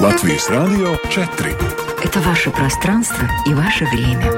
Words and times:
Латвийс 0.00 0.48
Радио 0.48 0.96
4. 1.10 1.54
Это 2.02 2.20
ваше 2.20 2.50
пространство 2.50 3.28
и 3.46 3.52
ваше 3.52 3.84
время. 3.84 4.32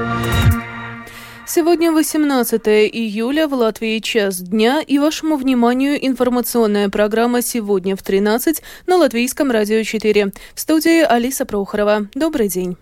Сегодня 1.47 1.93
18 1.93 2.67
июля, 2.67 3.47
в 3.47 3.53
Латвии 3.53 3.99
час 3.99 4.41
дня, 4.41 4.81
и 4.85 4.99
вашему 4.99 5.37
вниманию 5.37 5.97
информационная 6.05 6.89
программа 6.89 7.41
«Сегодня 7.41 7.95
в 7.95 8.01
13» 8.01 8.61
на 8.87 8.97
Латвийском 8.97 9.51
радио 9.51 9.83
4. 9.83 10.33
В 10.53 10.59
студии 10.59 11.01
Алиса 11.01 11.45
Прохорова. 11.45 12.07
Добрый 12.13 12.49
день. 12.49 12.75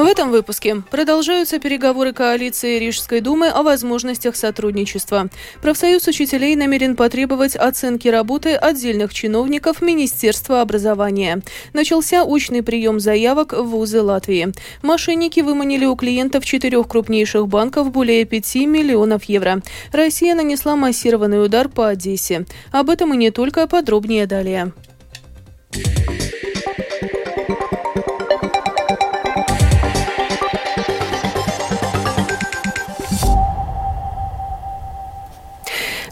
В 0.00 0.04
этом 0.06 0.30
выпуске 0.30 0.82
продолжаются 0.90 1.58
переговоры 1.58 2.14
коалиции 2.14 2.78
Рижской 2.78 3.20
думы 3.20 3.48
о 3.48 3.62
возможностях 3.62 4.34
сотрудничества. 4.34 5.28
Профсоюз 5.60 6.08
учителей 6.08 6.56
намерен 6.56 6.96
потребовать 6.96 7.54
оценки 7.54 8.08
работы 8.08 8.54
отдельных 8.54 9.12
чиновников 9.12 9.82
Министерства 9.82 10.62
образования. 10.62 11.42
Начался 11.74 12.24
очный 12.24 12.62
прием 12.62 12.98
заявок 12.98 13.52
в 13.52 13.62
вузы 13.62 14.00
Латвии. 14.00 14.54
Мошенники 14.80 15.40
выманили 15.40 15.84
у 15.84 15.96
клиентов 15.96 16.46
четырех 16.46 16.88
крупнейших 16.88 17.46
банков 17.46 17.92
более 17.92 18.24
5 18.24 18.54
миллионов 18.54 19.24
евро. 19.24 19.60
Россия 19.92 20.34
нанесла 20.34 20.76
массированный 20.76 21.44
удар 21.44 21.68
по 21.68 21.88
Одессе. 21.88 22.46
Об 22.72 22.88
этом 22.88 23.12
и 23.12 23.18
не 23.18 23.30
только, 23.30 23.66
подробнее 23.66 24.26
далее. 24.26 24.72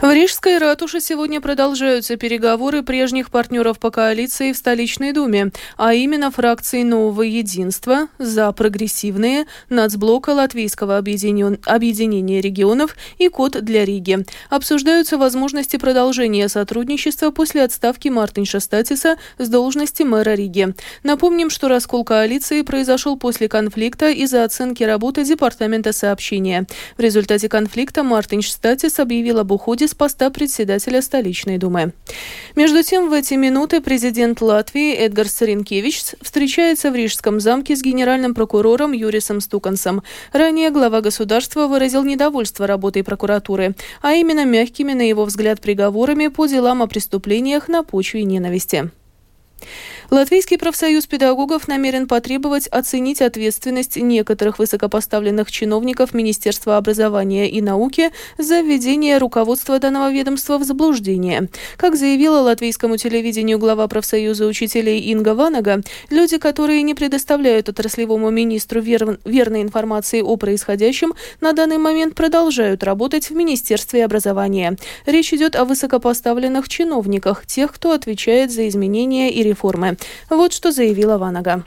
В 0.01 0.13
Рижской 0.13 0.59
ратуше 0.59 1.01
сегодня 1.01 1.41
продолжаются 1.41 2.17
переговоры 2.17 2.85
прежних 2.85 3.33
партнеров 3.33 3.81
по 3.81 3.91
коалиции 3.91 4.53
в 4.53 4.57
столичной 4.57 5.11
думе, 5.11 5.51
а 5.77 5.93
именно 5.93 6.31
фракции 6.31 6.85
«Нового 6.85 7.23
единства», 7.23 8.07
«За 8.19 8.53
прогрессивные», 8.53 9.47
«Нацблока 9.69 10.31
Латвийского 10.31 10.99
объединен... 10.99 11.59
объединения 11.67 12.41
регионов» 12.41 12.95
и 13.19 13.29
«Код 13.29 13.61
для 13.65 13.85
Риги». 13.85 14.25
Обсуждаются 14.51 15.19
возможности 15.19 15.79
продолжения 15.79 16.49
сотрудничества 16.49 17.33
после 17.33 17.65
отставки 17.65 18.07
Мартинша 18.07 18.61
Статиса 18.61 19.17
с 19.39 19.49
должности 19.49 20.05
мэра 20.05 20.35
Риги. 20.35 20.75
Напомним, 21.03 21.51
что 21.51 21.67
раскол 21.67 22.05
коалиции 22.05 22.63
произошел 22.63 23.19
после 23.19 23.49
конфликта 23.49 24.11
из-за 24.11 24.45
оценки 24.45 24.85
работы 24.85 25.25
Департамента 25.25 25.93
сообщения. 25.93 26.69
В 26.97 27.01
результате 27.01 27.49
конфликта 27.49 28.05
Мартинш 28.05 28.53
Статис 28.53 29.01
объявил 29.01 29.41
об 29.41 29.51
уходе 29.51 29.88
с 29.89 29.95
поста 29.95 30.31
председателя 30.31 31.03
столичной 31.03 31.59
думы. 31.59 31.93
Между 32.55 32.83
тем, 32.83 33.09
в 33.09 33.13
эти 33.13 33.35
минуты 33.35 33.81
президент 33.81 34.41
Латвии 34.41 34.95
Эдгар 34.95 35.29
Саренкевич 35.29 36.15
встречается 36.21 36.91
в 36.91 36.95
Рижском 36.95 37.41
замке 37.41 37.75
с 37.75 37.83
генеральным 37.83 38.35
прокурором 38.35 38.93
Юрисом 38.93 39.41
Стукансом. 39.41 40.03
Ранее 40.33 40.71
глава 40.71 41.01
государства 41.01 41.67
выразил 41.67 42.05
недовольство 42.05 42.67
работой 42.67 43.03
прокуратуры, 43.03 43.75
а 44.03 44.13
именно 44.13 44.45
мягкими, 44.45 44.93
на 44.93 45.09
его 45.09 45.25
взгляд, 45.25 45.61
приговорами 45.61 46.29
по 46.29 46.47
делам 46.47 46.83
о 46.83 46.87
преступлениях 46.87 47.69
на 47.69 47.83
почве 47.83 48.25
ненависти. 48.25 48.91
Латвийский 50.11 50.57
профсоюз 50.57 51.07
педагогов 51.07 51.69
намерен 51.69 52.09
потребовать 52.09 52.67
оценить 52.69 53.21
ответственность 53.21 53.97
некоторых 53.97 54.59
высокопоставленных 54.59 55.51
чиновников 55.51 56.15
Министерства 56.15 56.79
образования 56.79 57.51
и 57.51 57.61
науки 57.61 58.11
за 58.39 58.61
введение 58.61 59.19
руководства 59.19 59.79
данного 59.79 60.11
ведомства 60.11 60.59
в 60.59 60.65
заблуждение. 60.65 61.49
Как 61.77 61.97
заявила 61.97 62.41
латвийскому 62.41 62.97
телевидению 62.97 63.59
глава 63.59 63.87
профсоюза 63.87 64.47
учителей 64.47 65.01
Инга 65.01 65.35
Ванага, 65.35 65.83
люди, 66.09 66.39
которые 66.39 66.83
не 66.83 66.95
предоставляют 66.95 67.69
отраслевому 67.69 68.31
министру 68.31 68.81
вер... 68.81 69.19
верной 69.25 69.63
информации 69.63 70.23
о 70.23 70.37
происходящем, 70.37 71.13
на 71.41 71.53
данный 71.53 71.79
момент 71.79 72.15
продолжают 72.15 72.83
работать 72.83 73.29
в 73.29 73.35
Министерстве 73.35 74.05
образования. 74.05 74.77
Речь 75.05 75.35
идет 75.35 75.55
о 75.55 75.65
высокопоставленных 75.65 76.69
чиновниках, 76.69 77.45
тех, 77.45 77.73
кто 77.75 77.93
отвечает 77.93 78.51
за 78.51 78.69
изменения 78.69 79.31
и 79.31 79.43
реформы. 79.49 79.97
Вот 80.31 80.53
что 80.53 80.71
заявила 80.73 81.19
Ванага. 81.19 81.65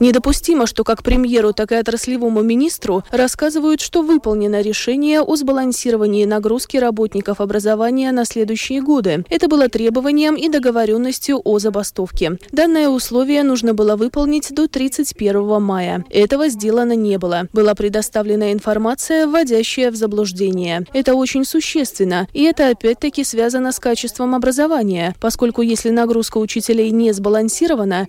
Недопустимо, 0.00 0.66
что 0.66 0.84
как 0.84 1.02
премьеру, 1.02 1.52
так 1.52 1.72
и 1.72 1.76
отраслевому 1.76 2.42
министру 2.42 3.02
рассказывают, 3.10 3.80
что 3.80 4.02
выполнено 4.02 4.60
решение 4.60 5.20
о 5.20 5.36
сбалансировании 5.36 6.24
нагрузки 6.24 6.76
работников 6.76 7.40
образования 7.40 8.12
на 8.12 8.24
следующие 8.24 8.82
годы. 8.82 9.24
Это 9.30 9.48
было 9.48 9.68
требованием 9.68 10.34
и 10.34 10.48
договоренностью 10.48 11.40
о 11.44 11.58
забастовке. 11.58 12.38
Данное 12.52 12.88
условие 12.88 13.42
нужно 13.42 13.74
было 13.74 13.96
выполнить 13.96 14.54
до 14.54 14.68
31 14.68 15.62
мая. 15.62 16.04
Этого 16.10 16.48
сделано 16.48 16.94
не 16.94 17.18
было. 17.18 17.48
Была 17.52 17.74
предоставлена 17.74 18.52
информация, 18.52 19.26
вводящая 19.26 19.90
в 19.90 19.96
заблуждение. 19.96 20.86
Это 20.92 21.14
очень 21.14 21.44
существенно, 21.44 22.28
и 22.32 22.42
это 22.42 22.68
опять-таки 22.68 23.24
связано 23.24 23.72
с 23.72 23.78
качеством 23.78 24.34
образования, 24.34 25.14
поскольку 25.20 25.62
если 25.62 25.90
нагрузка 25.90 26.38
учителей 26.38 26.90
не 26.90 27.12
сбалансирована 27.12 27.21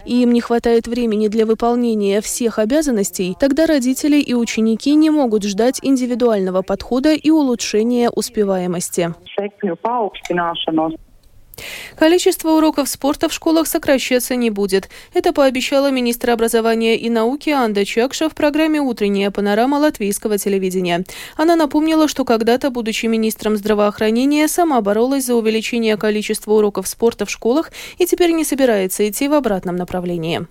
и 0.05 0.21
им 0.23 0.33
не 0.33 0.41
хватает 0.41 0.87
времени 0.87 1.27
для 1.27 1.45
выполнения 1.45 2.19
всех 2.21 2.59
обязанностей, 2.59 3.35
тогда 3.39 3.65
родители 3.65 4.19
и 4.19 4.33
ученики 4.33 4.93
не 4.95 5.09
могут 5.09 5.43
ждать 5.43 5.79
индивидуального 5.81 6.61
подхода 6.61 7.13
и 7.13 7.29
улучшения 7.29 8.09
успеваемости. 8.09 9.13
Количество 11.95 12.51
уроков 12.51 12.89
спорта 12.89 13.29
в 13.29 13.33
школах 13.33 13.67
сокращаться 13.67 14.35
не 14.35 14.49
будет. 14.49 14.89
Это 15.13 15.33
пообещала 15.33 15.91
министр 15.91 16.31
образования 16.31 16.97
и 16.97 17.09
науки 17.09 17.49
Анда 17.49 17.85
Чакша 17.85 18.29
в 18.29 18.35
программе 18.35 18.81
«Утренняя 18.81 19.31
панорама» 19.31 19.75
латвийского 19.75 20.37
телевидения. 20.37 21.03
Она 21.35 21.55
напомнила, 21.55 22.07
что 22.07 22.25
когда-то, 22.25 22.69
будучи 22.69 23.05
министром 23.05 23.57
здравоохранения, 23.57 24.47
сама 24.47 24.81
боролась 24.81 25.25
за 25.25 25.35
увеличение 25.35 25.97
количества 25.97 26.53
уроков 26.53 26.87
спорта 26.87 27.25
в 27.25 27.29
школах 27.29 27.71
и 27.97 28.05
теперь 28.05 28.31
не 28.31 28.43
собирается 28.43 29.07
идти 29.07 29.27
в 29.27 29.33
обратном 29.33 29.75
направлении. 29.75 30.47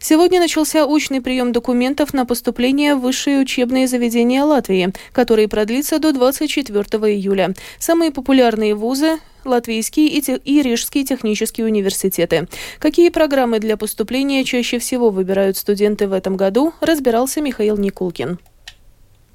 Сегодня 0.00 0.40
начался 0.40 0.86
очный 0.86 1.20
прием 1.20 1.52
документов 1.52 2.12
на 2.12 2.26
поступление 2.26 2.94
в 2.94 3.00
высшие 3.00 3.40
учебные 3.40 3.88
заведения 3.88 4.42
Латвии, 4.42 4.92
который 5.12 5.48
продлится 5.48 5.98
до 5.98 6.12
24 6.12 6.82
июля. 7.12 7.54
Самые 7.78 8.10
популярные 8.10 8.74
вузы 8.74 9.18
Латвийский 9.44 10.06
и, 10.08 10.22
те, 10.22 10.36
и 10.36 10.62
Рижский 10.62 11.04
технические 11.04 11.66
университеты. 11.66 12.48
Какие 12.78 13.10
программы 13.10 13.58
для 13.58 13.76
поступления 13.76 14.44
чаще 14.44 14.78
всего 14.78 15.10
выбирают 15.10 15.56
студенты 15.56 16.08
в 16.08 16.12
этом 16.12 16.36
году, 16.36 16.72
разбирался 16.80 17.40
Михаил 17.40 17.76
Никулкин. 17.76 18.38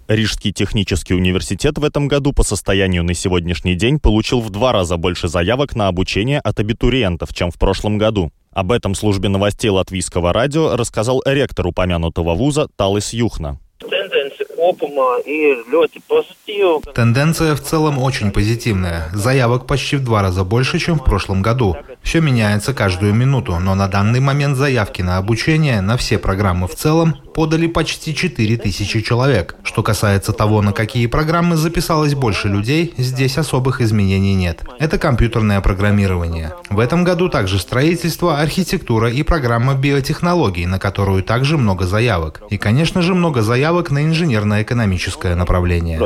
Рижский 0.09 0.51
технический 0.51 1.13
университет 1.13 1.78
в 1.78 1.84
этом 1.84 2.07
году 2.07 2.34
по 2.34 2.41
состоянию 2.41 3.03
на 3.03 3.13
сегодняшний 3.13 3.75
день 3.75 4.00
получил 4.00 4.41
в 4.41 4.50
два 4.50 4.72
раза 4.72 4.97
больше 4.97 5.28
заявок 5.28 5.75
на 5.75 5.88
обучение 5.88 6.40
от 6.40 6.59
абитуриентов, 6.59 7.31
чем 7.31 7.51
в 7.51 7.59
прошлом 7.59 8.00
году. 8.00 8.31
Об 8.51 8.71
этом 8.71 8.95
службе 8.95 9.29
новостей 9.29 9.69
Латвийского 9.69 10.33
радио 10.33 10.75
рассказал 10.75 11.21
ректор 11.25 11.67
упомянутого 11.67 12.33
вуза 12.33 12.67
Талис 12.75 13.13
Юхна. 13.13 13.59
Тенденция 16.93 17.55
в 17.55 17.61
целом 17.61 17.99
очень 17.99 18.31
позитивная. 18.31 19.09
Заявок 19.13 19.67
почти 19.67 19.95
в 19.95 20.03
два 20.03 20.21
раза 20.21 20.43
больше, 20.43 20.79
чем 20.79 20.99
в 20.99 21.03
прошлом 21.03 21.41
году. 21.41 21.75
Все 22.09 22.21
меняется 22.21 22.73
каждую 22.73 23.13
минуту, 23.13 23.59
но 23.59 23.75
на 23.75 23.87
данный 23.87 24.19
момент 24.19 24.57
заявки 24.57 25.03
на 25.03 25.17
обучение 25.17 25.79
на 25.81 25.95
все 25.95 26.17
программы 26.17 26.67
в 26.67 26.73
целом 26.73 27.15
подали 27.35 27.67
почти 27.67 28.15
4000 28.15 29.01
человек. 29.01 29.55
Что 29.63 29.84
касается 29.84 30.34
того, 30.34 30.63
на 30.63 30.73
какие 30.73 31.05
программы 31.05 31.55
записалось 31.55 32.16
больше 32.16 32.47
людей, 32.47 32.96
здесь 32.97 33.37
особых 33.37 33.79
изменений 33.79 34.34
нет. 34.34 34.63
Это 34.79 34.97
компьютерное 34.97 35.61
программирование. 35.61 36.53
В 36.72 36.79
этом 36.79 37.03
году 37.03 37.29
также 37.29 37.59
строительство, 37.59 38.40
архитектура 38.40 39.11
и 39.11 39.22
программа 39.22 39.75
биотехнологий, 39.75 40.66
на 40.66 40.79
которую 40.79 41.22
также 41.22 41.59
много 41.59 41.85
заявок. 41.85 42.41
И, 42.49 42.57
конечно 42.57 43.03
же, 43.03 43.13
много 43.13 43.43
заявок 43.43 43.91
на 43.91 44.03
инженерно-экономическое 44.05 45.35
направление. 45.35 45.99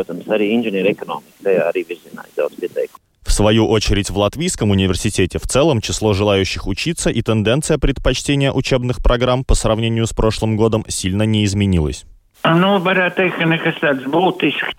Свою 3.34 3.68
очередь 3.68 4.12
в 4.12 4.18
Латвийском 4.20 4.70
университете 4.70 5.40
в 5.40 5.48
целом 5.48 5.82
число 5.82 6.14
желающих 6.14 6.68
учиться 6.68 7.10
и 7.10 7.24
тенденция 7.24 7.80
предпочтения 7.80 8.52
учебных 8.52 9.02
программ 9.02 9.44
по 9.44 9.56
сравнению 9.56 10.06
с 10.06 10.14
прошлым 10.14 10.56
годом 10.56 10.86
сильно 10.88 11.24
не 11.24 11.44
изменилась. 11.44 12.06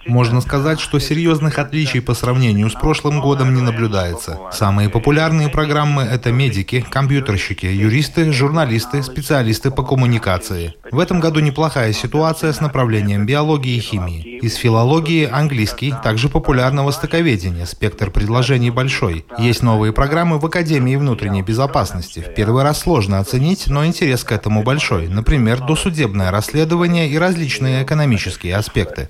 Можно 0.07 0.43
сказать, 0.43 0.81
что 0.81 0.99
серьезных 0.99 1.59
отличий 1.59 2.03
по 2.03 2.13
сравнению 2.13 2.69
с 2.69 2.75
прошлым 2.75 3.23
годом 3.23 3.55
не 3.55 3.63
наблюдается. 3.63 4.39
Самые 4.53 4.91
популярные 4.91 5.49
программы— 5.49 6.03
это 6.13 6.31
медики, 6.31 6.85
компьютерщики, 6.87 7.65
юристы, 7.65 8.31
журналисты, 8.33 9.03
специалисты 9.03 9.71
по 9.71 9.83
коммуникации. 9.83 10.75
В 10.91 10.99
этом 10.99 11.21
году 11.21 11.41
неплохая 11.41 11.95
ситуация 11.95 12.53
с 12.53 12.61
направлением 12.61 13.25
биологии 13.25 13.77
и 13.77 13.81
химии. 13.81 14.39
Из 14.43 14.57
филологии— 14.57 15.27
английский, 15.33 15.95
также 16.03 16.29
популярного 16.29 16.89
востоковедения, 16.89 17.65
спектр 17.65 18.11
предложений 18.11 18.73
большой. 18.73 19.25
Есть 19.39 19.63
новые 19.63 19.95
программы 19.95 20.39
в 20.39 20.45
Академии 20.45 20.97
внутренней 20.97 21.41
безопасности. 21.41 22.21
В 22.21 22.35
первый 22.35 22.63
раз 22.63 22.81
сложно 22.81 23.21
оценить, 23.21 23.69
но 23.69 23.87
интерес 23.87 24.23
к 24.23 24.33
этому 24.33 24.63
большой. 24.63 25.09
Например, 25.09 25.61
досудебное 25.61 26.31
расследование 26.31 27.09
и 27.09 27.17
различные 27.17 27.54
различные 27.55 27.85
экономические 27.85 28.57
аспекты. 28.57 29.09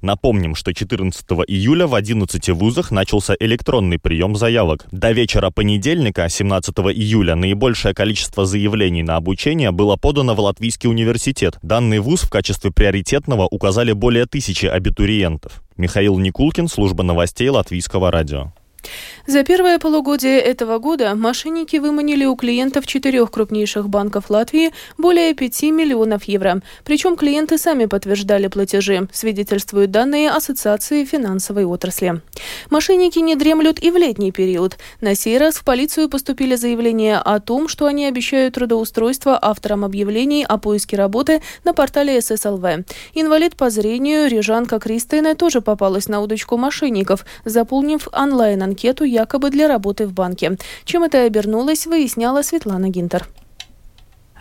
Напомним, 0.00 0.54
что 0.54 0.72
14 0.72 1.24
июля 1.48 1.86
в 1.86 1.94
11 1.94 2.48
вузах 2.50 2.90
начался 2.90 3.34
электронный 3.38 3.98
прием 3.98 4.36
заявок. 4.36 4.86
До 4.92 5.10
вечера 5.12 5.50
понедельника, 5.50 6.28
17 6.28 6.74
июля, 6.94 7.34
наибольшее 7.34 7.94
количество 7.94 8.46
заявлений 8.46 9.02
на 9.02 9.16
обучение 9.16 9.70
было 9.72 9.96
подано 9.96 10.34
в 10.34 10.40
Латвийский 10.40 10.88
университет. 10.88 11.58
Данный 11.62 11.98
вуз 11.98 12.22
в 12.22 12.30
качестве 12.30 12.70
приоритетного 12.70 13.46
указали 13.50 13.92
более 13.92 14.26
тысячи 14.26 14.66
абитуриентов. 14.66 15.62
Михаил 15.76 16.18
Никулкин, 16.18 16.68
служба 16.68 17.02
новостей 17.02 17.48
Латвийского 17.48 18.10
радио. 18.10 18.52
За 19.26 19.42
первое 19.42 19.80
полугодие 19.80 20.38
этого 20.38 20.78
года 20.78 21.12
мошенники 21.16 21.78
выманили 21.78 22.24
у 22.24 22.36
клиентов 22.36 22.86
четырех 22.86 23.32
крупнейших 23.32 23.88
банков 23.88 24.30
Латвии 24.30 24.72
более 24.98 25.34
5 25.34 25.62
миллионов 25.64 26.24
евро. 26.24 26.62
Причем 26.84 27.16
клиенты 27.16 27.58
сами 27.58 27.86
подтверждали 27.86 28.46
платежи, 28.46 29.08
свидетельствуют 29.12 29.90
данные 29.90 30.30
Ассоциации 30.30 31.04
финансовой 31.04 31.64
отрасли. 31.64 32.20
Мошенники 32.70 33.18
не 33.18 33.34
дремлют 33.34 33.80
и 33.82 33.90
в 33.90 33.96
летний 33.96 34.30
период. 34.30 34.78
На 35.00 35.16
сей 35.16 35.38
раз 35.38 35.56
в 35.56 35.64
полицию 35.64 36.08
поступили 36.08 36.54
заявления 36.54 37.18
о 37.18 37.40
том, 37.40 37.66
что 37.66 37.86
они 37.86 38.06
обещают 38.06 38.54
трудоустройство 38.54 39.36
авторам 39.42 39.84
объявлений 39.84 40.44
о 40.44 40.56
поиске 40.56 40.96
работы 40.96 41.42
на 41.64 41.74
портале 41.74 42.20
ССЛВ. 42.20 42.64
Инвалид 43.14 43.56
по 43.56 43.70
зрению 43.70 44.30
Рижанка 44.30 44.78
Кристина 44.78 45.34
тоже 45.34 45.60
попалась 45.60 46.06
на 46.06 46.20
удочку 46.20 46.56
мошенников, 46.56 47.26
заполнив 47.44 48.06
онлайн-анкету 48.12 48.75
якобы 48.84 49.50
для 49.50 49.68
работы 49.68 50.06
в 50.06 50.12
банке. 50.12 50.56
Чем 50.84 51.04
это 51.04 51.22
обернулось, 51.22 51.86
выясняла 51.86 52.42
Светлана 52.42 52.88
Гинтер. 52.88 53.26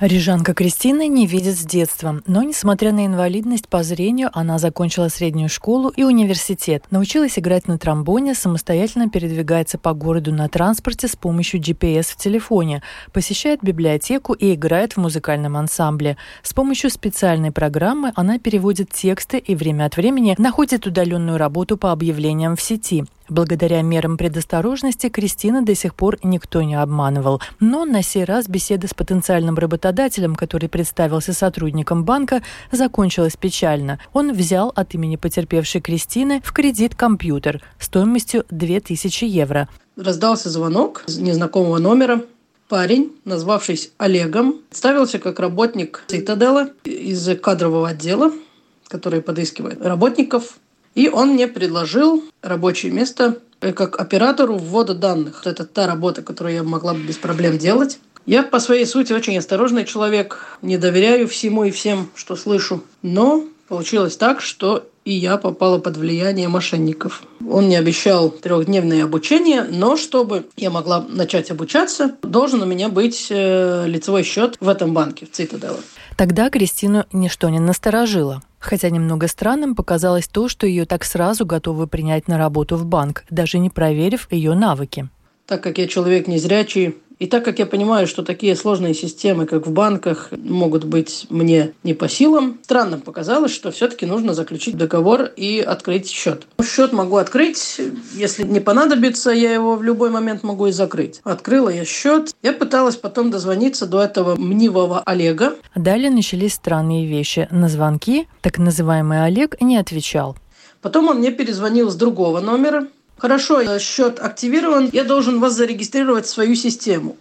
Рижанка 0.02 0.54
Кристина 0.54 1.08
не 1.08 1.26
видит 1.26 1.56
с 1.56 1.64
детства, 1.64 2.22
но, 2.28 2.44
несмотря 2.44 2.92
на 2.92 3.06
инвалидность 3.06 3.70
по 3.70 3.82
зрению, 3.82 4.30
она 4.34 4.60
закончила 4.60 5.08
среднюю 5.08 5.48
школу 5.48 5.88
и 5.88 6.04
университет. 6.04 6.84
Научилась 6.92 7.40
играть 7.40 7.70
на 7.70 7.78
тромбоне, 7.78 8.36
самостоятельно 8.36 9.10
передвигается 9.10 9.78
по 9.78 9.94
городу 9.94 10.34
на 10.34 10.50
транспорте 10.50 11.08
с 11.08 11.16
помощью 11.16 11.62
GPS 11.62 12.08
в 12.12 12.18
телефоне, 12.18 12.84
посещает 13.14 13.64
библиотеку 13.64 14.34
и 14.34 14.54
играет 14.54 14.94
в 14.94 14.98
музыкальном 14.98 15.56
ансамбле. 15.56 16.18
С 16.44 16.54
помощью 16.54 16.90
специальной 16.90 17.54
программы 17.54 18.12
она 18.16 18.38
переводит 18.38 18.92
тексты 18.92 19.38
и 19.38 19.56
время 19.56 19.86
от 19.86 19.96
времени 19.96 20.36
находит 20.38 20.86
удаленную 20.86 21.38
работу 21.38 21.78
по 21.78 21.94
объявлениям 21.94 22.58
в 22.58 22.62
сети. 22.62 23.06
Благодаря 23.28 23.82
мерам 23.82 24.18
предосторожности 24.18 25.10
Кристина 25.10 25.64
до 25.64 25.74
сих 25.74 25.96
пор 25.96 26.18
никто 26.22 26.62
не 26.62 26.76
обманывал. 26.76 27.42
Но 27.60 27.86
на 27.86 28.04
сей 28.04 28.24
раз 28.24 28.48
беседа 28.48 28.88
с 28.88 28.94
потенциальным 28.94 29.56
работодателем, 29.56 30.36
который 30.36 30.70
представился 30.70 31.34
сотрудником 31.34 32.06
банка, 32.06 32.44
закончилась 32.72 33.36
печально. 33.36 34.00
Он 34.14 34.32
взял 34.32 34.72
от 34.76 34.94
имени 34.94 35.16
потерпевшей 35.16 35.82
Кристины 35.82 36.42
в 36.44 36.54
кредит 36.54 36.94
компьютер 36.94 37.62
стоимостью 37.80 38.46
2000 38.52 39.26
евро. 39.26 39.68
Раздался 39.98 40.50
звонок 40.50 41.04
с 41.08 41.18
незнакомого 41.18 41.80
номера. 41.80 42.22
Парень, 42.68 43.12
назвавшись 43.26 43.92
Олегом, 43.98 44.62
ставился 44.72 45.20
как 45.20 45.40
работник 45.40 46.04
Цитадела 46.08 46.70
из 46.84 47.28
кадрового 47.40 47.90
отдела, 47.90 48.32
который 48.88 49.22
подыскивает 49.22 49.82
работников 49.84 50.58
и 50.96 51.10
он 51.10 51.34
мне 51.34 51.48
предложил 51.48 52.24
рабочее 52.42 52.92
место 52.92 53.38
э, 53.62 53.74
как 53.74 54.00
оператору 54.00 54.58
ввода 54.58 54.96
данных. 54.96 55.42
Это 55.46 55.66
та 55.66 55.86
работа, 55.86 56.24
которую 56.24 56.56
я 56.56 56.64
могла 56.64 56.94
бы 56.94 57.02
без 57.02 57.18
проблем 57.18 57.58
делать. 57.58 58.00
Я 58.26 58.42
по 58.42 58.60
своей 58.60 58.88
сути 58.88 59.14
очень 59.14 59.38
осторожный 59.38 59.86
человек, 59.86 60.58
не 60.64 60.78
доверяю 60.78 61.28
всему 61.28 61.66
и 61.66 61.72
всем, 61.72 62.10
что 62.16 62.36
слышу. 62.36 62.84
Но 63.04 63.44
получилось 63.68 64.18
так, 64.18 64.42
что 64.42 64.90
и 65.04 65.12
я 65.12 65.38
попала 65.38 65.78
под 65.78 65.98
влияние 65.98 66.48
мошенников. 66.48 67.22
Он 67.48 67.66
мне 67.66 67.78
обещал 67.78 68.32
трехдневное 68.32 69.04
обучение, 69.04 69.64
но 69.70 69.98
чтобы 69.98 70.48
я 70.58 70.72
могла 70.72 71.06
начать 71.08 71.52
обучаться, 71.52 72.16
должен 72.24 72.64
у 72.64 72.66
меня 72.66 72.90
быть 72.90 73.28
э, 73.30 73.86
лицевой 73.88 74.24
счет 74.24 74.58
в 74.60 74.68
этом 74.68 74.96
банке, 74.96 75.28
в 75.28 75.32
Цитаделе. 75.32 75.78
Тогда 76.18 76.50
Кристину 76.50 77.06
ничто 77.12 77.50
не 77.50 77.60
насторожило. 77.60 78.42
Хотя 78.60 78.90
немного 78.90 79.28
странным 79.28 79.76
показалось 79.76 80.28
то, 80.28 80.48
что 80.48 80.66
ее 80.68 80.86
так 80.86 81.04
сразу 81.04 81.46
готовы 81.46 81.88
принять 81.88 82.28
на 82.28 82.38
работу 82.38 82.78
в 82.78 82.86
банк, 82.86 83.26
даже 83.30 83.60
не 83.60 83.70
проверив 83.70 84.32
ее 84.32 84.54
навыки. 84.56 85.10
Так 85.46 85.62
как 85.62 85.78
я 85.78 85.88
человек 85.88 86.28
незрячий, 86.28 86.96
и 87.20 87.28
так 87.28 87.46
как 87.46 87.60
я 87.60 87.66
понимаю, 87.66 88.08
что 88.08 88.24
такие 88.24 88.56
сложные 88.56 88.94
системы, 88.94 89.46
как 89.46 89.68
в 89.68 89.72
банках, 89.72 90.30
могут 90.32 90.84
быть 90.84 91.28
мне 91.30 91.74
не 91.84 91.94
по 91.94 92.10
силам, 92.10 92.60
странным 92.64 93.02
показалось, 93.02 93.54
что 93.54 93.72
все-таки 93.72 94.06
нужно 94.06 94.34
заключить 94.34 94.78
договор 94.78 95.30
и 95.36 95.60
открыть 95.60 96.10
счет. 96.10 96.48
Счет 96.64 96.92
могу 96.94 97.18
открыть, 97.18 97.80
если 98.14 98.44
не 98.44 98.60
понадобится, 98.60 99.32
я 99.32 99.54
его 99.54 99.76
в 99.76 99.84
любой 99.84 100.10
момент 100.10 100.44
могу 100.44 100.68
и 100.68 100.72
закрыть. 100.72 101.22
Открыла 101.24 101.70
я 101.70 101.86
счет. 101.86 102.34
Я 102.42 102.54
пыталась 102.54 102.96
потом 102.96 103.32
дозвониться 103.32 103.86
до 103.86 104.02
этого 104.02 104.36
мнивого 104.36 105.02
Олега. 105.06 105.56
Далее 105.76 106.10
начались 106.10 106.54
странные 106.54 107.08
вещи. 107.08 107.48
На 107.52 107.70
звонки 107.70 108.28
так 108.42 108.58
называемый 108.58 109.24
Олег 109.24 109.62
не 109.62 109.78
отвечал. 109.78 110.36
Потом 110.82 111.08
он 111.08 111.18
мне 111.18 111.32
перезвонил 111.32 111.90
с 111.90 111.96
другого 111.96 112.42
номера, 112.42 112.88
Хорошо, 113.18 113.62
э, 113.62 113.80
счет 113.80 114.20
активирован, 114.20 114.90
я 114.92 115.04
должен 115.04 115.40
вас 115.40 115.54
зарегистрировать 115.54 116.26
в 116.26 116.30
свою 116.30 116.56
систему. 116.56 117.18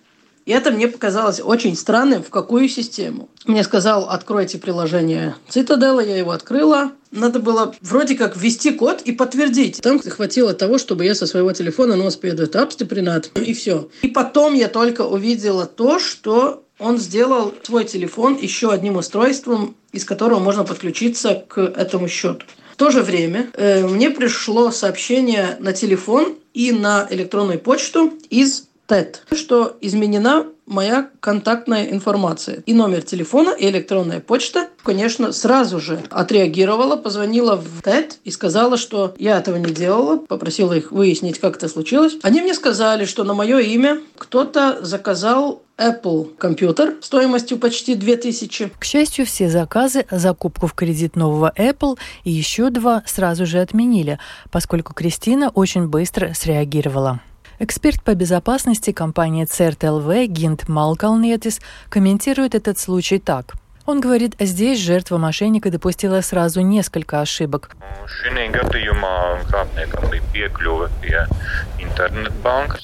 И 0.47 0.53
это 0.53 0.71
мне 0.71 0.89
показалось 0.89 1.41
очень 1.41 1.75
странным, 1.75 2.23
в 2.23 2.29
какую 2.29 2.69
систему. 2.69 3.31
Мне 3.47 3.65
сказал, 3.65 4.11
откройте 4.11 4.59
приложение 4.59 5.37
Цитадела, 5.49 6.01
я 6.01 6.17
его 6.19 6.33
открыла. 6.33 6.93
Надо 7.11 7.39
было 7.39 7.75
вроде 7.81 8.15
как 8.15 8.37
ввести 8.37 8.73
код 8.73 9.01
и 9.03 9.13
подтвердить. 9.13 9.81
Там 9.81 10.01
хватило 10.01 10.53
того, 10.53 10.77
чтобы 10.77 11.07
я 11.07 11.15
со 11.15 11.27
своего 11.27 11.53
телефона 11.53 11.97
нос 11.97 12.17
перед 12.17 12.55
апстепринат, 12.55 13.31
и 13.37 13.55
все. 13.55 13.89
И 14.03 14.09
потом 14.09 14.53
я 14.55 14.69
только 14.69 15.03
увидела 15.03 15.65
то, 15.65 15.99
что 15.99 16.65
он 16.79 16.99
сделал 16.99 17.55
свой 17.63 17.85
телефон 17.85 18.37
еще 18.37 18.71
одним 18.71 18.97
устройством, 18.97 19.77
из 19.93 20.05
которого 20.05 20.41
можно 20.41 20.65
подключиться 20.65 21.43
к 21.49 21.59
этому 21.59 22.09
счету. 22.09 22.45
В 22.75 22.77
то 22.77 22.91
же 22.91 23.03
время 23.03 23.51
э, 23.53 23.87
мне 23.87 24.11
пришло 24.11 24.73
сообщение 24.73 25.57
на 25.61 25.73
телефон 25.73 26.35
и 26.55 26.73
на 26.73 27.07
электронную 27.09 27.61
почту 27.61 28.13
из 28.31 28.67
ТЭТ, 28.89 29.23
что 29.33 29.77
изменена 29.81 30.47
моя 30.67 31.11
контактная 31.21 31.91
информация. 31.91 32.63
И 32.67 32.75
номер 32.75 33.03
телефона, 33.03 33.51
и 33.51 33.69
электронная 33.69 34.21
почта, 34.21 34.69
конечно, 34.83 35.33
сразу 35.33 35.81
же 35.81 36.01
отреагировала, 36.11 36.97
позвонила 36.97 37.57
в 37.57 37.83
ТЭТ 37.83 38.19
и 38.25 38.31
сказала, 38.31 38.77
что 38.77 39.15
я 39.19 39.39
этого 39.39 39.57
не 39.57 39.73
делала, 39.73 40.19
попросила 40.19 40.73
их 40.73 40.93
выяснить, 40.93 41.39
как 41.39 41.57
это 41.57 41.69
случилось. 41.69 42.17
Они 42.23 42.41
мне 42.41 42.55
сказали, 42.55 43.05
что 43.05 43.25
на 43.25 43.35
мое 43.35 43.59
имя 43.59 44.01
кто-то 44.17 44.79
заказал 44.83 45.63
Apple 45.77 46.37
компьютер 46.37 46.95
стоимостью 47.01 47.59
почти 47.59 47.95
2000. 47.97 48.73
К 48.79 48.85
счастью, 48.85 49.27
все 49.27 49.49
заказы, 49.49 50.07
закупку 50.11 50.67
в 50.67 50.75
кредит 50.75 51.17
нового 51.17 51.53
Apple 51.57 51.99
и 52.23 52.31
еще 52.31 52.71
два 52.71 53.03
сразу 53.07 53.45
же 53.45 53.61
отменили, 53.61 54.19
поскольку 54.53 54.95
Кристина 54.95 55.51
очень 55.51 55.89
быстро 55.89 56.33
среагировала. 56.35 57.21
Эксперт 57.59 58.03
по 58.03 58.15
безопасности 58.15 58.93
компании 58.93 59.47
CERT-LV 59.47 60.27
Гинт 60.27 60.69
Малкалнетис 60.69 61.61
комментирует 61.89 62.55
этот 62.55 62.79
случай 62.79 63.19
так. 63.19 63.55
Он 63.87 64.01
говорит, 64.01 64.35
здесь 64.41 64.81
жертва 64.81 65.19
мошенника 65.19 65.71
допустила 65.71 66.21
сразу 66.23 66.63
несколько 66.63 67.21
ошибок. 67.21 67.77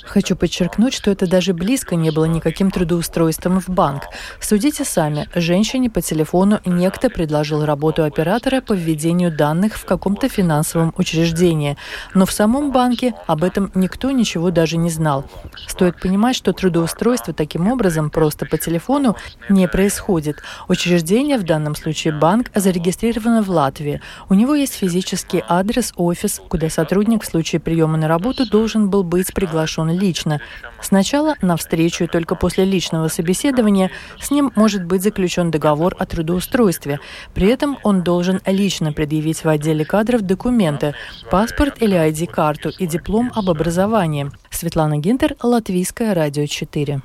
Хочу 0.05 0.37
подчеркнуть, 0.37 0.95
что 0.95 1.11
это 1.11 1.27
даже 1.29 1.53
близко 1.53 1.97
не 1.97 2.11
было 2.11 2.27
никаким 2.27 2.71
трудоустройством 2.71 3.61
в 3.61 3.69
банк. 3.69 4.05
Судите 4.41 4.85
сами. 4.85 5.29
Женщине 5.35 5.91
по 5.91 6.01
телефону 6.01 6.61
некто 6.65 7.11
предложил 7.11 7.65
работу 7.65 8.05
оператора 8.05 8.61
по 8.61 8.73
введению 8.73 9.35
данных 9.35 9.75
в 9.75 9.85
каком-то 9.85 10.29
финансовом 10.29 10.95
учреждении. 10.97 11.77
Но 12.15 12.27
в 12.27 12.33
самом 12.33 12.73
банке 12.73 13.15
об 13.27 13.45
этом 13.45 13.71
никто 13.75 14.11
ничего 14.11 14.51
даже 14.51 14.77
не 14.77 14.91
знал. 14.91 15.25
Стоит 15.67 16.01
понимать, 16.01 16.37
что 16.37 16.53
трудоустройство 16.53 17.35
таким 17.35 17.71
образом 17.71 18.11
просто 18.11 18.47
по 18.47 18.59
телефону 18.59 19.17
не 19.49 19.67
происходит. 19.69 20.37
Учреждение, 20.69 21.39
в 21.39 21.45
данном 21.45 21.75
случае 21.75 22.13
банк, 22.13 22.51
зарегистрировано 22.55 23.43
в 23.43 23.51
Латвии. 23.51 24.01
У 24.29 24.35
него 24.35 24.55
есть 24.55 24.75
физический 24.75 25.43
адрес, 25.49 25.93
офис, 25.97 26.41
куда 26.49 26.71
сотрудник 26.71 27.23
в 27.23 27.27
случае 27.27 27.61
приема 27.61 27.97
на 27.97 28.09
работу 28.09 28.49
должен 28.49 28.89
был 28.91 29.00
быть 29.03 29.33
приглашен 29.35 29.91
лично. 29.91 30.41
Сначала 30.81 31.35
на 31.43 31.57
встречу 31.57 32.05
и 32.05 32.07
только 32.07 32.35
после 32.35 32.65
личного 32.65 33.09
собеседования 33.09 33.91
с 34.21 34.31
ним 34.31 34.53
может 34.57 34.85
быть 34.85 35.03
заключен 35.03 35.51
договор 35.51 35.95
о 35.99 36.07
трудоустройстве. 36.07 37.01
При 37.35 37.49
этом 37.49 37.79
он 37.83 38.03
должен 38.03 38.41
лично 38.47 38.93
предъявить 38.93 39.45
в 39.45 39.49
отделе 39.49 39.85
кадров 39.85 40.23
документы, 40.23 40.95
паспорт 41.31 41.83
или 41.83 41.97
ID-карту 41.97 42.71
и 42.79 42.87
диплом 42.87 43.31
об 43.35 43.51
образовании. 43.51 44.31
Светлана 44.51 44.99
Гинтер, 44.99 45.37
Латвийское 45.43 46.15
радио 46.15 46.47
4. 46.47 47.03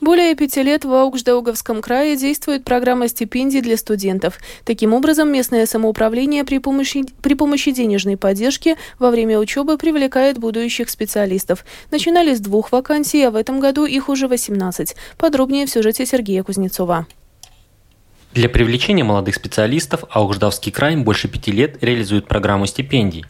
Более 0.00 0.34
пяти 0.34 0.62
лет 0.62 0.84
в 0.84 0.92
Аугждаугавском 0.92 1.82
крае 1.82 2.16
действует 2.16 2.64
программа 2.64 3.08
стипендий 3.08 3.60
для 3.60 3.76
студентов. 3.76 4.38
Таким 4.64 4.94
образом, 4.94 5.32
местное 5.32 5.66
самоуправление 5.66 6.44
при 6.44 6.58
помощи, 6.58 7.04
при 7.22 7.34
помощи 7.34 7.70
денежной 7.70 8.16
поддержки 8.16 8.76
во 8.98 9.10
время 9.10 9.38
учебы 9.38 9.78
привлекает 9.78 10.38
будущих 10.38 10.90
специалистов. 10.90 11.64
Начинали 11.90 12.34
с 12.34 12.40
двух 12.40 12.72
вакансий, 12.72 13.22
а 13.22 13.30
в 13.30 13.36
этом 13.36 13.60
году 13.60 13.84
их 13.84 14.08
уже 14.08 14.28
18. 14.28 14.96
Подробнее 15.16 15.66
в 15.66 15.70
сюжете 15.70 16.06
Сергея 16.06 16.42
Кузнецова. 16.42 17.06
Для 18.32 18.48
привлечения 18.48 19.04
молодых 19.04 19.34
специалистов 19.34 20.04
Аугждавский 20.10 20.70
край 20.70 20.96
больше 20.96 21.28
пяти 21.28 21.50
лет 21.50 21.82
реализует 21.82 22.28
программу 22.28 22.66
стипендий. 22.66 23.24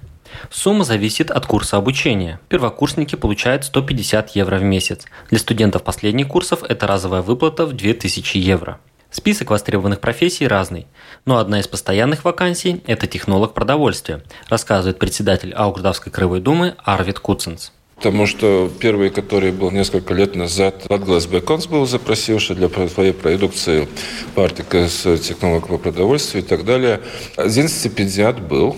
Сумма 0.50 0.84
зависит 0.84 1.30
от 1.30 1.46
курса 1.46 1.76
обучения. 1.76 2.40
Первокурсники 2.48 3.16
получают 3.16 3.64
150 3.64 4.30
евро 4.30 4.56
в 4.56 4.62
месяц. 4.62 5.06
Для 5.30 5.38
студентов 5.38 5.82
последних 5.82 6.28
курсов 6.28 6.62
это 6.62 6.86
разовая 6.86 7.22
выплата 7.22 7.66
в 7.66 7.72
2000 7.72 8.36
евро. 8.38 8.78
Список 9.10 9.50
востребованных 9.50 10.00
профессий 10.00 10.46
разный, 10.46 10.86
но 11.24 11.38
одна 11.38 11.60
из 11.60 11.66
постоянных 11.66 12.24
вакансий– 12.24 12.82
это 12.86 13.06
технолог 13.06 13.54
продовольствия, 13.54 14.22
рассказывает 14.50 14.98
председатель 14.98 15.54
Аугрдавской 15.54 16.12
краевой 16.12 16.40
думы 16.40 16.74
Арвид 16.84 17.18
Куценс. 17.18 17.72
Потому 17.96 18.26
что 18.26 18.70
первый, 18.78 19.10
который 19.10 19.50
был 19.50 19.72
несколько 19.72 20.14
лет 20.14 20.36
назад, 20.36 20.84
Латглас 20.88 21.26
Беконс 21.26 21.66
был 21.66 21.84
запросивший 21.84 22.54
для 22.54 22.68
своей 22.88 23.12
продукции 23.12 23.88
партика 24.36 24.88
с 24.88 25.18
технологом 25.18 25.70
по 25.70 25.78
продовольствию 25.78 26.44
и 26.44 26.46
так 26.46 26.64
далее. 26.64 27.00
Один 27.36 27.68
стипендиат 27.68 28.40
был, 28.40 28.76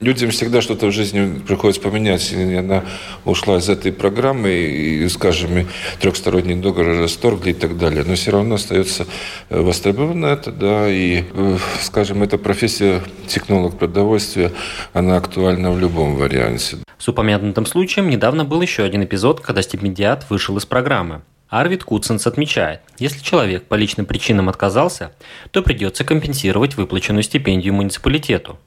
Людям 0.00 0.30
всегда 0.30 0.62
что-то 0.62 0.86
в 0.86 0.92
жизни 0.92 1.40
приходится 1.46 1.82
поменять. 1.82 2.32
И 2.32 2.54
она 2.54 2.84
ушла 3.26 3.58
из 3.58 3.68
этой 3.68 3.92
программы, 3.92 4.50
и, 4.50 5.06
скажем, 5.10 5.68
трехсторонний 6.00 6.54
договор 6.54 6.96
расторгли 6.96 7.50
и 7.50 7.52
так 7.52 7.76
далее. 7.76 8.04
Но 8.06 8.14
все 8.14 8.30
равно 8.30 8.54
остается 8.54 9.06
э, 9.50 9.60
востребовано 9.60 10.24
это, 10.24 10.52
да, 10.52 10.88
и, 10.88 11.24
э, 11.30 11.58
скажем, 11.82 12.22
эта 12.22 12.38
профессия 12.38 13.02
технолог 13.26 13.78
продовольствия, 13.78 14.52
она 14.94 15.18
актуальна 15.18 15.70
в 15.70 15.78
любом 15.78 16.16
варианте. 16.16 16.78
С 16.96 17.06
упомянутым 17.06 17.66
случаем 17.66 18.08
недавно 18.08 18.46
был 18.46 18.62
еще 18.62 18.84
один 18.84 19.04
эпизод, 19.04 19.42
когда 19.42 19.60
стипендиат 19.60 20.24
вышел 20.30 20.56
из 20.56 20.64
программы. 20.64 21.20
Арвид 21.50 21.84
Куценс 21.84 22.26
отмечает, 22.26 22.80
если 22.98 23.22
человек 23.22 23.64
по 23.64 23.74
личным 23.74 24.06
причинам 24.06 24.48
отказался, 24.48 25.12
то 25.50 25.62
придется 25.62 26.04
компенсировать 26.04 26.78
выплаченную 26.78 27.22
стипендию 27.22 27.74
муниципалитету. 27.74 28.58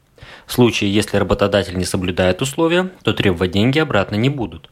В 0.45 0.53
случае, 0.53 0.93
если 0.93 1.17
работодатель 1.17 1.77
не 1.77 1.85
соблюдает 1.85 2.41
условия, 2.41 2.89
то 3.03 3.13
требовать 3.13 3.51
деньги 3.51 3.79
обратно 3.79 4.15
не 4.15 4.29
будут. 4.29 4.69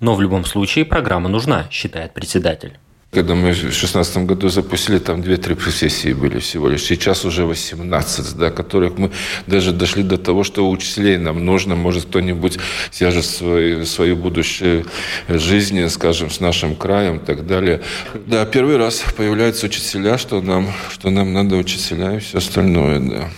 Но 0.00 0.14
в 0.14 0.20
любом 0.20 0.44
случае 0.44 0.84
программа 0.84 1.28
нужна, 1.28 1.66
считает 1.70 2.14
председатель. 2.14 2.78
Когда 3.10 3.34
мы 3.34 3.52
в 3.52 3.60
2016 3.60 4.18
году 4.26 4.50
запустили, 4.50 4.98
там 4.98 5.22
2-3 5.22 5.54
профессии 5.54 6.12
были 6.12 6.40
всего 6.40 6.68
лишь. 6.68 6.82
Сейчас 6.82 7.24
уже 7.24 7.46
18, 7.46 8.36
да, 8.36 8.50
которых 8.50 8.98
мы 8.98 9.10
даже 9.46 9.72
дошли 9.72 10.02
до 10.02 10.18
того, 10.18 10.44
что 10.44 10.68
учителей 10.68 11.16
нам 11.16 11.42
нужно. 11.42 11.74
Может, 11.74 12.04
кто-нибудь 12.04 12.58
свяжет 12.90 13.24
свою, 13.24 13.86
свою 13.86 14.14
будущую 14.14 14.84
жизнь, 15.26 15.88
скажем, 15.88 16.30
с 16.30 16.40
нашим 16.40 16.76
краем 16.76 17.16
и 17.16 17.20
так 17.20 17.46
далее. 17.46 17.80
Да, 18.26 18.44
первый 18.44 18.76
раз 18.76 19.02
появляются 19.16 19.66
учителя, 19.66 20.18
что 20.18 20.42
нам, 20.42 20.70
что 20.92 21.08
нам 21.08 21.32
надо 21.32 21.56
учителя 21.56 22.16
и 22.16 22.18
все 22.18 22.38
остальное, 22.38 23.00
да. 23.00 23.30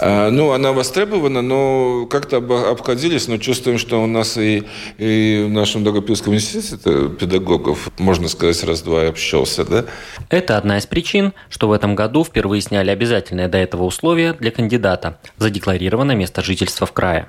А, 0.00 0.30
ну, 0.30 0.52
она 0.52 0.72
востребована, 0.72 1.42
но 1.42 2.06
как-то 2.06 2.38
обходились, 2.70 3.28
но 3.28 3.36
чувствуем, 3.36 3.78
что 3.78 4.02
у 4.02 4.06
нас 4.06 4.38
и, 4.38 4.64
и 4.96 5.44
в 5.46 5.50
нашем 5.50 5.84
Дагопилском 5.84 6.34
институте 6.34 7.08
педагогов, 7.10 7.90
можно 7.98 8.28
сказать, 8.28 8.62
раз-два 8.64 9.08
общался, 9.08 9.64
да? 9.64 9.84
Это 10.30 10.56
одна 10.56 10.78
из 10.78 10.86
причин, 10.86 11.32
что 11.50 11.68
в 11.68 11.72
этом 11.72 11.94
году 11.94 12.24
впервые 12.24 12.62
сняли 12.62 12.90
обязательное 12.90 13.48
до 13.48 13.58
этого 13.58 13.84
условие 13.84 14.32
для 14.32 14.50
кандидата– 14.50 15.18
задекларированное 15.36 16.16
место 16.16 16.42
жительства 16.42 16.86
в 16.86 16.92
крае. 16.92 17.28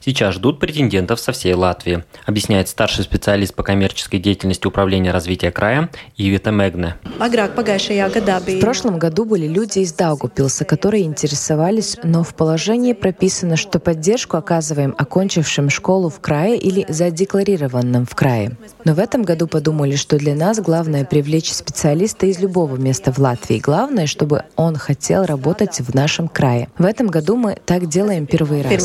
Сейчас 0.00 0.34
ждут 0.34 0.60
претендентов 0.60 1.20
со 1.20 1.32
всей 1.32 1.54
Латвии, 1.54 2.04
объясняет 2.26 2.68
старший 2.68 3.04
специалист 3.04 3.54
по 3.54 3.62
коммерческой 3.62 4.18
деятельности 4.18 4.66
Управления 4.66 5.10
развития 5.10 5.50
края 5.50 5.90
Ивита 6.16 6.50
Мегне. 6.50 6.96
В 7.18 8.60
прошлом 8.60 8.98
году 8.98 9.24
были 9.24 9.46
люди 9.46 9.80
из 9.80 9.92
Даугупилса, 9.92 10.64
которые 10.64 11.04
интересовались, 11.04 11.96
но 12.02 12.22
в 12.22 12.34
положении 12.34 12.92
прописано, 12.92 13.56
что 13.56 13.78
поддержку 13.78 14.36
оказываем 14.36 14.94
окончившим 14.96 15.70
школу 15.70 16.08
в 16.08 16.20
крае 16.20 16.58
или 16.58 16.84
задекларированным 16.88 18.06
в 18.06 18.14
крае. 18.14 18.56
Но 18.84 18.94
в 18.94 18.98
этом 18.98 19.22
году 19.22 19.46
подумали, 19.46 19.96
что 19.96 20.18
для 20.18 20.34
нас 20.34 20.60
главное 20.60 21.04
привлечь 21.04 21.52
специалиста 21.52 22.26
из 22.26 22.38
любого 22.38 22.76
места 22.76 23.12
в 23.12 23.18
Латвии. 23.18 23.58
Главное, 23.58 24.06
чтобы 24.06 24.44
он 24.56 24.76
хотел 24.76 25.24
работать 25.24 25.80
в 25.80 25.94
нашем 25.94 26.28
крае. 26.28 26.68
В 26.78 26.84
этом 26.84 27.08
году 27.08 27.36
мы 27.36 27.58
так 27.64 27.88
делаем 27.88 28.26
первый 28.26 28.62
раз. 28.62 28.84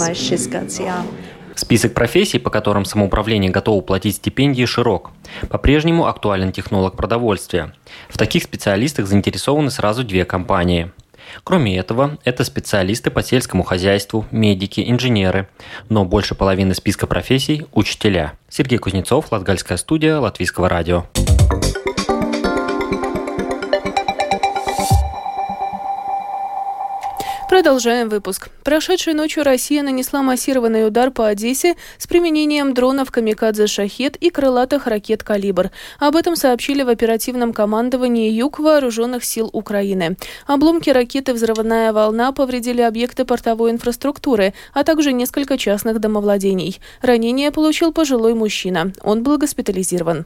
Список 1.55 1.93
профессий, 1.93 2.39
по 2.39 2.49
которым 2.49 2.83
самоуправление 2.83 3.51
готово 3.51 3.81
платить 3.81 4.15
стипендии, 4.15 4.65
широк. 4.65 5.11
По-прежнему 5.49 6.07
актуален 6.07 6.51
технолог 6.51 6.95
продовольствия. 6.95 7.73
В 8.09 8.17
таких 8.17 8.43
специалистах 8.43 9.05
заинтересованы 9.05 9.69
сразу 9.69 10.03
две 10.03 10.25
компании. 10.25 10.91
Кроме 11.43 11.77
этого, 11.77 12.17
это 12.23 12.43
специалисты 12.43 13.11
по 13.11 13.23
сельскому 13.23 13.63
хозяйству, 13.63 14.25
медики, 14.31 14.83
инженеры. 14.85 15.47
Но 15.89 16.05
больше 16.05 16.35
половины 16.35 16.73
списка 16.73 17.07
профессий– 17.07 17.65
учителя. 17.73 18.33
Сергей 18.49 18.77
Кузнецов, 18.77 19.31
Латгальская 19.31 19.77
студия, 19.77 20.17
Латвийского 20.17 20.69
радио. 20.69 21.05
Продолжаем 27.53 28.09
выпуск. 28.09 28.49
Прошедшей 28.63 29.13
ночью 29.13 29.43
Россия 29.43 29.83
нанесла 29.83 30.23
массированный 30.23 30.87
удар 30.87 31.11
по 31.11 31.27
Одессе 31.27 31.75
с 31.99 32.07
применением 32.07 32.73
дронов 32.73 33.11
«Камикадзе 33.11 33.67
Шахет» 33.67 34.15
и 34.15 34.31
крылатых 34.31 34.87
ракет 34.87 35.21
«Калибр». 35.21 35.69
Об 35.99 36.15
этом 36.15 36.35
сообщили 36.35 36.81
в 36.81 36.89
оперативном 36.89 37.53
командовании 37.53 38.31
Юг 38.31 38.57
Вооруженных 38.57 39.23
сил 39.23 39.51
Украины. 39.53 40.17
Обломки 40.47 40.89
ракеты 40.89 41.35
«Взрывная 41.35 41.93
волна» 41.93 42.31
повредили 42.31 42.81
объекты 42.81 43.23
портовой 43.23 43.69
инфраструктуры, 43.69 44.55
а 44.73 44.83
также 44.83 45.13
несколько 45.13 45.55
частных 45.55 45.99
домовладений. 45.99 46.81
Ранение 47.03 47.51
получил 47.51 47.93
пожилой 47.93 48.33
мужчина. 48.33 48.93
Он 49.03 49.21
был 49.21 49.37
госпитализирован. 49.37 50.25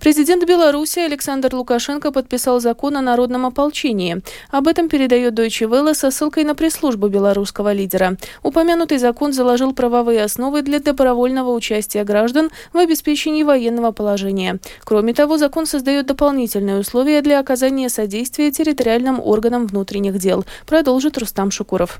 Президент 0.00 0.46
Беларуси 0.46 1.00
Александр 1.00 1.54
Лукашенко 1.54 2.12
подписал 2.12 2.60
закон 2.60 2.96
о 2.96 3.02
народном 3.02 3.46
ополчении. 3.46 4.22
Об 4.50 4.68
этом 4.68 4.88
передает 4.88 5.34
Deutsche 5.34 5.68
Welle 5.68 5.94
со 5.94 6.10
ссылкой 6.10 6.44
на 6.44 6.54
пресс-службу 6.54 7.08
белорусского 7.08 7.72
лидера. 7.72 8.16
Упомянутый 8.42 8.98
закон 8.98 9.32
заложил 9.32 9.72
правовые 9.72 10.24
основы 10.24 10.62
для 10.62 10.80
добровольного 10.80 11.52
участия 11.52 12.04
граждан 12.04 12.50
в 12.72 12.78
обеспечении 12.78 13.42
военного 13.42 13.92
положения. 13.92 14.58
Кроме 14.84 15.12
того, 15.12 15.38
закон 15.38 15.66
создает 15.66 16.06
дополнительные 16.06 16.78
условия 16.78 17.20
для 17.22 17.38
оказания 17.38 17.88
содействия 17.88 18.50
территориальным 18.50 19.20
органам 19.20 19.66
внутренних 19.66 20.18
дел, 20.18 20.44
продолжит 20.66 21.18
Рустам 21.18 21.50
Шукуров. 21.50 21.98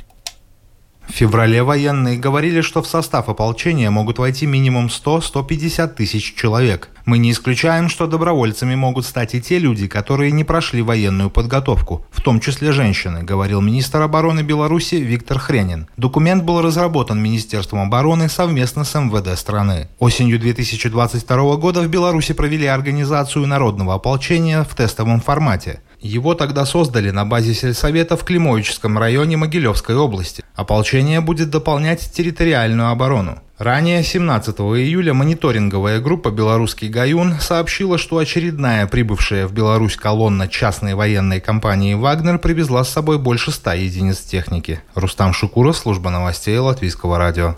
В 1.11 1.13
феврале 1.13 1.65
военные 1.65 2.17
говорили, 2.17 2.61
что 2.61 2.83
в 2.83 2.87
состав 2.87 3.29
ополчения 3.29 3.91
могут 3.91 4.19
войти 4.19 4.47
минимум 4.47 4.87
100-150 4.87 5.89
тысяч 5.89 6.35
человек. 6.37 6.91
Мы 7.05 7.19
не 7.19 7.33
исключаем, 7.33 7.89
что 7.89 8.07
добровольцами 8.07 8.77
могут 8.77 9.05
стать 9.05 9.35
и 9.35 9.43
те 9.43 9.59
люди, 9.59 9.89
которые 9.89 10.31
не 10.31 10.45
прошли 10.45 10.83
военную 10.83 11.29
подготовку, 11.29 12.07
в 12.13 12.21
том 12.21 12.39
числе 12.39 12.71
женщины, 12.71 13.25
говорил 13.25 13.61
министр 13.61 14.03
обороны 14.03 14.43
Беларуси 14.43 14.95
Виктор 14.95 15.41
Хренин. 15.41 15.89
Документ 15.97 16.45
был 16.45 16.63
разработан 16.63 17.21
Министерством 17.21 17.81
обороны 17.81 18.29
совместно 18.29 18.85
с 18.85 18.95
МВД 18.95 19.37
страны. 19.37 19.89
Осенью 19.99 20.39
2022 20.39 21.57
года 21.57 21.81
в 21.81 21.89
Беларуси 21.89 22.35
провели 22.35 22.67
организацию 22.67 23.47
народного 23.49 23.95
ополчения 23.95 24.63
в 24.63 24.77
тестовом 24.77 25.21
формате. 25.21 25.81
Его 26.01 26.35
тогда 26.35 26.65
создали 26.65 27.11
на 27.11 27.27
базе 27.27 27.53
сельсовета 27.53 28.17
в 28.17 28.25
Климовическом 28.25 28.99
районе 28.99 29.37
Могилевской 29.37 29.97
области. 29.97 30.43
Ополчение 30.55 31.21
будет 31.21 31.51
дополнять 31.51 32.11
территориальную 32.13 32.89
оборону. 32.89 33.39
Ранее, 33.59 34.03
17 34.03 34.59
июля, 34.59 35.13
мониторинговая 35.13 36.01
группа 36.01 36.31
«Белорусский 36.31 36.89
Гаюн» 36.89 37.35
сообщила, 37.41 37.99
что 37.99 38.17
очередная 38.17 38.87
прибывшая 38.87 39.47
в 39.47 39.53
Беларусь 39.53 39.97
колонна 39.97 40.49
частной 40.49 40.95
военной 40.95 41.41
компании 41.41 41.93
«Вагнер» 41.93 42.39
привезла 42.39 42.83
с 42.85 42.89
собой 42.89 43.19
больше 43.19 43.51
100 43.51 43.73
единиц 43.75 44.21
техники. 44.21 44.81
Рустам 44.95 45.35
Шукуров, 45.35 45.77
служба 45.77 46.09
новостей 46.09 46.57
Латвийского 46.57 47.19
радио. 47.19 47.57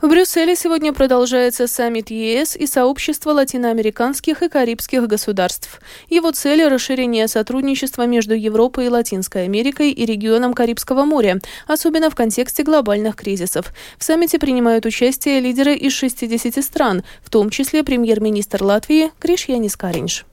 В 0.00 0.08
Брюсселе 0.08 0.56
сегодня 0.56 0.92
продолжается 0.92 1.66
саммит 1.66 2.10
ЕС 2.10 2.56
и 2.56 2.66
сообщество 2.66 3.30
латиноамериканских 3.30 4.42
и 4.42 4.48
карибских 4.48 5.06
государств. 5.06 5.80
Его 6.08 6.30
цель– 6.32 6.64
расширение 6.68 7.28
сотрудничества 7.28 8.06
между 8.06 8.34
Европой 8.34 8.86
и 8.86 8.88
Латинской 8.88 9.44
Америкой 9.44 9.90
и 9.90 10.04
регионом 10.04 10.54
Карибского 10.54 11.04
моря, 11.04 11.40
особенно 11.66 12.10
в 12.10 12.14
контексте 12.14 12.62
глобальных 12.62 13.16
кризисов. 13.16 13.72
В 13.98 14.04
саммите 14.04 14.38
принимают 14.38 14.86
участие 14.86 15.40
лидеры 15.40 15.74
из 15.74 15.92
60 15.92 16.62
стран, 16.62 17.02
в 17.22 17.30
том 17.30 17.50
числе 17.50 17.82
премьер-министр 17.82 18.62
Латвии 18.62 19.10
Кришьянис 19.18 19.76
Каринш. 19.76 20.24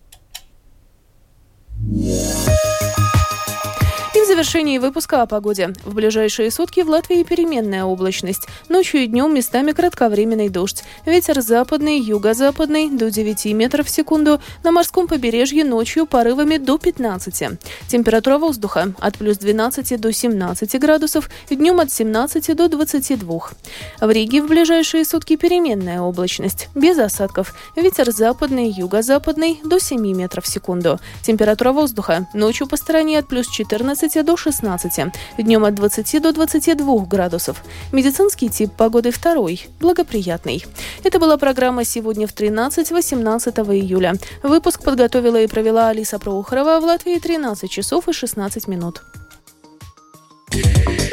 Завершении 4.44 4.78
выпуска 4.78 5.22
о 5.22 5.26
погоде. 5.26 5.74
В 5.86 5.94
ближайшие 5.94 6.52
сутки 6.52 6.82
в 6.82 6.90
Латвии 6.90 7.24
переменная 7.24 7.86
облачность. 7.86 8.42
Ночью 8.68 9.02
и 9.02 9.08
днем 9.08 9.34
местами 9.34 9.72
кратковременный 9.72 10.50
дождь. 10.50 10.84
Ветер 11.06 11.40
западный, 11.40 11.98
юго-западный 11.98 12.90
до 12.90 13.10
9 13.10 13.46
метров 13.54 13.88
в 13.88 13.90
секунду. 13.90 14.42
На 14.64 14.74
морском 14.74 15.08
побережье 15.08 15.64
ночью 15.64 16.06
порывами 16.06 16.58
до 16.58 16.78
15. 16.78 17.58
Температура 17.88 18.38
воздуха 18.38 18.94
от 19.00 19.18
плюс 19.18 19.38
12 19.38 20.02
до 20.02 20.12
17 20.12 20.78
градусов, 20.78 21.30
днем 21.50 21.80
от 21.80 21.90
17 21.90 22.54
до 22.54 22.68
22. 22.68 23.40
В 24.02 24.12
Риге 24.12 24.42
в 24.42 24.48
ближайшие 24.48 25.06
сутки 25.06 25.38
переменная 25.38 26.02
облачность. 26.02 26.68
Без 26.76 26.98
осадков. 26.98 27.56
Ветер 27.78 28.12
западный, 28.12 28.70
юго-западный 28.70 29.62
до 29.64 29.80
7 29.80 30.02
метров 30.14 30.44
в 30.44 30.50
секунду. 30.50 31.00
Температура 31.22 31.72
воздуха 31.72 32.28
ночью 32.34 32.68
по 32.68 32.76
стороне 32.76 33.20
от 33.20 33.30
плюс 33.30 33.48
14 33.48 33.94
15 34.04 34.26
до 34.34 34.38
16, 34.38 35.14
днем 35.38 35.64
от 35.64 35.76
20 35.76 36.22
до 36.22 36.34
22 36.34 37.06
градусов. 37.06 37.64
Медицинский 37.92 38.50
тип 38.50 38.72
погоды 38.76 39.12
второй, 39.12 39.68
благоприятный. 39.80 40.66
Это 41.04 41.20
была 41.20 41.38
программа 41.38 41.86
«Сегодня 41.86 42.26
в 42.26 42.34
13-18 42.34 43.76
июля». 43.76 44.14
Выпуск 44.42 44.84
подготовила 44.84 45.40
и 45.40 45.48
провела 45.48 45.90
Алиса 45.90 46.18
Проухорова 46.18 46.80
в 46.80 46.84
Латвии 46.84 47.20
13 47.20 47.70
часов 47.70 48.10
и 48.10 48.14
16 48.14 48.68
минут. 48.68 49.04
Yeah. 50.52 51.13